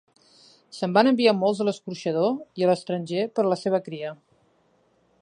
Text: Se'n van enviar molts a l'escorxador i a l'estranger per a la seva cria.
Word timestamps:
Se'n 0.77 0.95
van 0.97 1.09
enviar 1.09 1.33
molts 1.41 1.61
a 1.65 1.67
l'escorxador 1.69 2.33
i 2.63 2.65
a 2.65 2.71
l'estranger 2.73 3.27
per 3.37 3.47
a 3.47 3.53
la 3.55 3.63
seva 3.67 3.85
cria. 3.91 4.19